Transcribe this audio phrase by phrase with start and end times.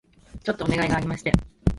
[0.43, 1.31] ちょっとお願いがありまして